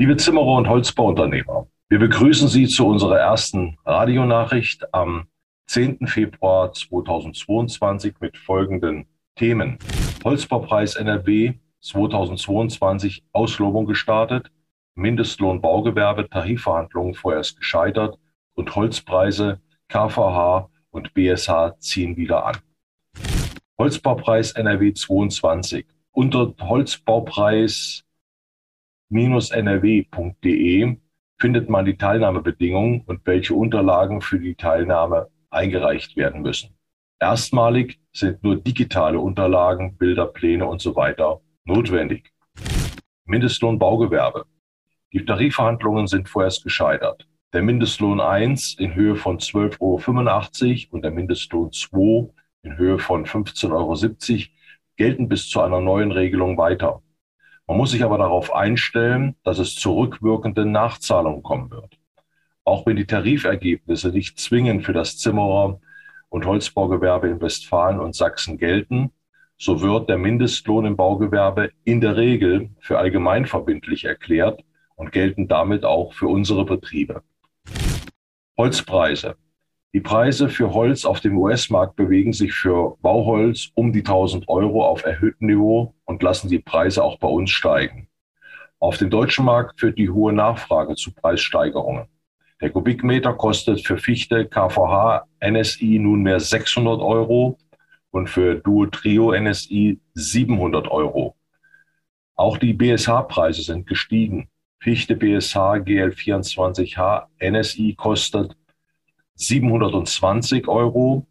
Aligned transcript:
Liebe 0.00 0.16
Zimmerer 0.16 0.56
und 0.56 0.66
Holzbauunternehmer, 0.66 1.66
wir 1.90 1.98
begrüßen 1.98 2.48
Sie 2.48 2.66
zu 2.66 2.86
unserer 2.86 3.18
ersten 3.18 3.76
Radionachricht 3.84 4.94
am 4.94 5.26
10. 5.66 6.06
Februar 6.06 6.72
2022 6.72 8.14
mit 8.18 8.38
folgenden 8.38 9.04
Themen. 9.36 9.76
Holzbaupreis 10.24 10.96
NRW 10.96 11.52
2022 11.82 13.24
Auslobung 13.34 13.84
gestartet, 13.84 14.50
Mindestlohn 14.94 15.60
Baugewerbe, 15.60 16.30
Tarifverhandlungen 16.30 17.12
vorerst 17.12 17.58
gescheitert 17.58 18.18
und 18.54 18.74
Holzpreise 18.74 19.60
KVH 19.90 20.70
und 20.92 21.12
BSH 21.12 21.78
ziehen 21.78 22.16
wieder 22.16 22.46
an. 22.46 22.56
Holzbaupreis 23.78 24.52
NRW 24.52 24.94
22. 24.94 25.84
Unter 26.12 26.56
Holzbaupreis-nrw.de 29.12 30.96
findet 31.38 31.68
man 31.68 31.84
die 31.84 31.96
Teilnahmebedingungen 31.96 33.02
und 33.06 33.20
welche 33.24 33.54
Unterlagen 33.54 34.20
für 34.20 34.38
die 34.38 34.54
Teilnahme 34.54 35.28
eingereicht 35.50 36.16
werden 36.16 36.42
müssen. 36.42 36.76
Erstmalig 37.18 37.98
sind 38.12 38.42
nur 38.42 38.56
digitale 38.56 39.18
Unterlagen, 39.18 39.96
Bilder, 39.96 40.26
Pläne 40.26 40.66
und 40.66 40.80
so 40.80 40.96
weiter 40.96 41.40
notwendig. 41.64 42.32
Mindestlohn 43.24 43.78
Baugewerbe. 43.78 44.44
Die 45.12 45.24
Tarifverhandlungen 45.24 46.06
sind 46.06 46.28
vorerst 46.28 46.62
gescheitert. 46.62 47.26
Der 47.52 47.62
Mindestlohn 47.62 48.20
1 48.20 48.74
in 48.78 48.94
Höhe 48.94 49.16
von 49.16 49.38
12,85 49.38 49.80
Euro 49.80 50.94
und 50.94 51.02
der 51.02 51.10
Mindestlohn 51.10 51.72
2 51.72 52.30
in 52.62 52.78
Höhe 52.78 52.98
von 52.98 53.26
15,70 53.26 53.70
Euro 53.72 54.48
gelten 54.96 55.28
bis 55.28 55.48
zu 55.48 55.60
einer 55.60 55.80
neuen 55.80 56.12
Regelung 56.12 56.56
weiter. 56.56 57.02
Man 57.70 57.76
muss 57.76 57.92
sich 57.92 58.02
aber 58.02 58.18
darauf 58.18 58.52
einstellen, 58.52 59.36
dass 59.44 59.60
es 59.60 59.76
zu 59.76 59.96
rückwirkenden 59.96 60.72
Nachzahlungen 60.72 61.44
kommen 61.44 61.70
wird. 61.70 62.00
Auch 62.64 62.84
wenn 62.84 62.96
die 62.96 63.06
Tarifergebnisse 63.06 64.08
nicht 64.08 64.40
zwingend 64.40 64.84
für 64.84 64.92
das 64.92 65.18
Zimmerer- 65.18 65.78
und 66.30 66.46
Holzbaugewerbe 66.46 67.28
in 67.28 67.40
Westfalen 67.40 68.00
und 68.00 68.16
Sachsen 68.16 68.58
gelten, 68.58 69.12
so 69.56 69.82
wird 69.82 70.08
der 70.08 70.18
Mindestlohn 70.18 70.84
im 70.84 70.96
Baugewerbe 70.96 71.70
in 71.84 72.00
der 72.00 72.16
Regel 72.16 72.70
für 72.80 72.98
allgemeinverbindlich 72.98 74.04
erklärt 74.04 74.64
und 74.96 75.12
gelten 75.12 75.46
damit 75.46 75.84
auch 75.84 76.12
für 76.12 76.26
unsere 76.26 76.64
Betriebe. 76.64 77.22
Holzpreise. 78.58 79.36
Die 79.92 80.00
Preise 80.00 80.48
für 80.48 80.72
Holz 80.72 81.04
auf 81.04 81.18
dem 81.18 81.36
US-Markt 81.36 81.96
bewegen 81.96 82.32
sich 82.32 82.52
für 82.52 82.96
Bauholz 83.02 83.70
um 83.74 83.92
die 83.92 84.00
1000 84.00 84.48
Euro 84.48 84.86
auf 84.86 85.04
erhöhtem 85.04 85.48
Niveau 85.48 85.94
und 86.04 86.22
lassen 86.22 86.48
die 86.48 86.60
Preise 86.60 87.02
auch 87.02 87.18
bei 87.18 87.26
uns 87.26 87.50
steigen. 87.50 88.06
Auf 88.78 88.98
dem 88.98 89.10
deutschen 89.10 89.44
Markt 89.44 89.80
führt 89.80 89.98
die 89.98 90.08
hohe 90.08 90.32
Nachfrage 90.32 90.94
zu 90.94 91.12
Preissteigerungen. 91.12 92.06
Der 92.60 92.70
Kubikmeter 92.70 93.32
kostet 93.32 93.84
für 93.84 93.98
Fichte 93.98 94.46
KVH 94.46 95.26
NSI 95.44 95.98
nunmehr 95.98 96.38
600 96.38 97.00
Euro 97.00 97.58
und 98.12 98.28
für 98.28 98.54
Duo 98.54 98.86
Trio 98.86 99.32
NSI 99.32 99.98
700 100.14 100.86
Euro. 100.88 101.34
Auch 102.36 102.58
die 102.58 102.74
BSH-Preise 102.74 103.62
sind 103.62 103.88
gestiegen. 103.88 104.48
Fichte 104.78 105.16
BSH 105.16 105.56
GL24H 105.56 107.26
NSI 107.40 107.94
kostet 107.96 108.56
720 109.40 110.68
Euro 110.68 111.26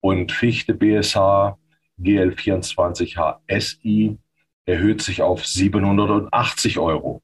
und 0.00 0.30
Fichte 0.30 0.74
BSH 0.74 1.56
GL24H 2.00 3.38
SI 3.60 4.16
erhöht 4.64 5.02
sich 5.02 5.22
auf 5.22 5.44
780 5.44 6.78
Euro. 6.78 7.20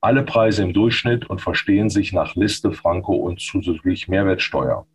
Alle 0.00 0.24
Preise 0.24 0.64
im 0.64 0.72
Durchschnitt 0.72 1.30
und 1.30 1.40
verstehen 1.40 1.90
sich 1.90 2.12
nach 2.12 2.34
Liste 2.34 2.72
Franco 2.72 3.14
und 3.14 3.40
zusätzlich 3.40 4.08
Mehrwertsteuer. 4.08 4.86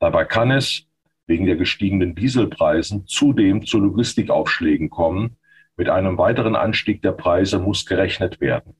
Dabei 0.00 0.24
kann 0.24 0.50
es 0.50 0.86
wegen 1.26 1.46
der 1.46 1.56
gestiegenen 1.56 2.16
Dieselpreisen 2.16 3.06
zudem 3.06 3.64
zu 3.64 3.78
Logistikaufschlägen 3.78 4.90
kommen. 4.90 5.36
Mit 5.76 5.88
einem 5.88 6.18
weiteren 6.18 6.56
Anstieg 6.56 7.00
der 7.02 7.12
Preise 7.12 7.60
muss 7.60 7.86
gerechnet 7.86 8.40
werden. 8.40 8.74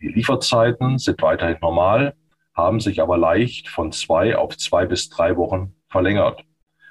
Die 0.00 0.08
Lieferzeiten 0.08 0.96
sind 0.98 1.20
weiterhin 1.20 1.58
normal 1.60 2.14
haben 2.54 2.80
sich 2.80 3.00
aber 3.00 3.16
leicht 3.16 3.68
von 3.68 3.92
zwei 3.92 4.36
auf 4.36 4.56
zwei 4.56 4.86
bis 4.86 5.08
drei 5.08 5.36
Wochen 5.36 5.74
verlängert. 5.88 6.44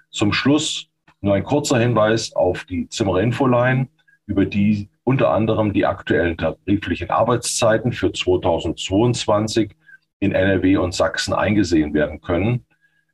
Zum 0.10 0.34
Schluss 0.34 0.88
nur 1.22 1.36
ein 1.36 1.44
kurzer 1.44 1.80
Hinweis 1.80 2.34
auf 2.34 2.66
die 2.66 2.90
Zimmerinfoline, 2.90 3.88
über 4.26 4.46
die 4.46 4.90
unter 5.04 5.32
anderem 5.32 5.74
die 5.74 5.86
aktuellen 5.86 6.38
tariflichen 6.38 7.10
Arbeitszeiten 7.10 7.92
für 7.92 8.12
2022 8.12 9.72
in 10.20 10.32
NRW 10.32 10.78
und 10.78 10.94
Sachsen 10.94 11.34
eingesehen 11.34 11.94
werden 11.94 12.22
können. 12.22 12.66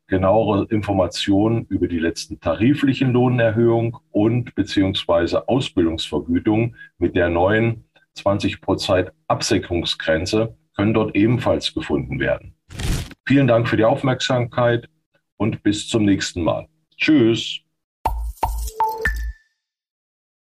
Genauere 0.07 0.67
Informationen 0.69 1.65
über 1.65 1.87
die 1.87 1.99
letzten 1.99 2.39
tariflichen 2.39 3.11
Lohnerhöhungen 3.11 3.95
und 4.11 4.55
beziehungsweise 4.55 5.49
Ausbildungsvergütung 5.49 6.75
mit 6.97 7.15
der 7.15 7.29
neuen 7.29 7.85
20 8.13 8.61
Prozent 8.61 9.11
Absenkungsgrenze 9.27 10.55
können 10.77 10.93
dort 10.93 11.15
ebenfalls 11.15 11.73
gefunden 11.73 12.19
werden. 12.19 12.55
Vielen 13.27 13.47
Dank 13.47 13.67
für 13.67 13.77
die 13.77 13.83
Aufmerksamkeit 13.83 14.87
und 15.35 15.63
bis 15.63 15.89
zum 15.89 16.05
nächsten 16.05 16.43
Mal. 16.43 16.67
Tschüss. 16.95 17.59